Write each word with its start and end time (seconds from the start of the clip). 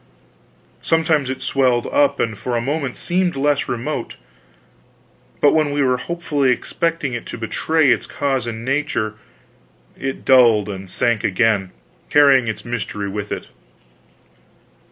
Sometimes 0.81 1.29
it 1.29 1.43
swelled 1.43 1.85
up 1.85 2.19
and 2.19 2.35
for 2.35 2.55
a 2.55 2.59
moment 2.59 2.97
seemed 2.97 3.35
less 3.35 3.69
remote; 3.69 4.15
but 5.39 5.53
when 5.53 5.69
we 5.69 5.83
were 5.83 5.97
hopefully 5.97 6.49
expecting 6.49 7.13
it 7.13 7.27
to 7.27 7.37
betray 7.37 7.91
its 7.91 8.07
cause 8.07 8.47
and 8.47 8.65
nature, 8.65 9.13
it 9.95 10.25
dulled 10.25 10.69
and 10.69 10.89
sank 10.89 11.23
again, 11.23 11.69
carrying 12.09 12.47
its 12.47 12.65
mystery 12.65 13.07
with 13.07 13.31
it. 13.31 13.49